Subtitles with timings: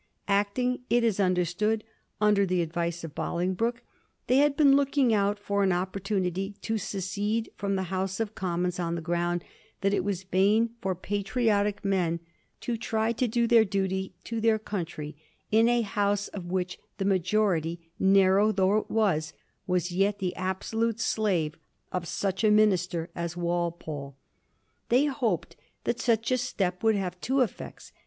[0.27, 1.83] Acting, it is understood,
[2.19, 3.83] under the ad* vice of Bolingbroke,
[4.25, 8.79] they had been looking out for an opportunity to secede from the House of Commons
[8.79, 9.43] on the ground
[9.81, 12.19] that it was vain for patriotic men
[12.61, 15.15] to try to do their duty to their country
[15.51, 19.33] in a House of which the majority, narrow though it was,
[19.67, 21.53] was yet the absolute slave
[21.91, 24.15] of such a minister as Walpole.
[24.89, 27.91] They hoped that such a step would have two effects.